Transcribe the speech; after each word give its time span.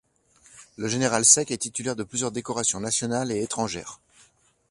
Le 0.77 0.87
général 0.87 1.23
Seck 1.25 1.51
est 1.51 1.57
titulaire 1.59 1.95
de 1.95 2.03
plusieurs 2.03 2.31
décorations 2.31 2.79
nationales 2.79 3.31
et 3.31 3.43
étrangères. 3.43 3.99